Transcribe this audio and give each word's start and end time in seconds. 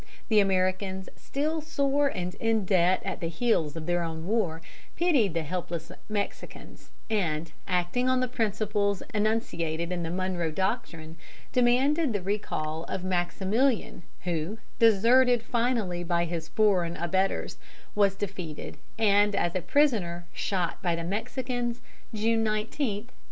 The 0.29 0.39
Americans, 0.39 1.09
still 1.15 1.61
sore 1.61 2.07
and 2.07 2.33
in 2.39 2.65
debt 2.65 3.03
at 3.05 3.19
the 3.19 3.27
heels 3.27 3.75
of 3.75 3.85
their 3.85 4.01
own 4.01 4.25
war, 4.25 4.59
pitied 4.97 5.35
the 5.35 5.43
helpless 5.43 5.91
Mexicans, 6.09 6.89
and, 7.07 7.51
acting 7.67 8.09
on 8.09 8.19
the 8.19 8.27
principles 8.27 9.03
enunciated 9.13 9.91
in 9.91 10.01
the 10.01 10.09
Monroe 10.09 10.49
Doctrine, 10.49 11.17
demanded 11.51 12.13
the 12.13 12.21
recall 12.23 12.83
of 12.85 13.03
Maximilian, 13.03 14.01
who, 14.23 14.57
deserted 14.79 15.43
finally 15.43 16.03
by 16.03 16.25
his 16.25 16.47
foreign 16.47 16.97
abettors, 16.97 17.59
was 17.93 18.15
defeated 18.15 18.77
and 18.97 19.35
as 19.35 19.53
a 19.53 19.61
prisoner 19.61 20.25
shot 20.33 20.81
by 20.81 20.95
the 20.95 21.03
Mexicans, 21.03 21.79
June 22.11 22.43
19, 22.43 22.53
1867. 22.53 23.09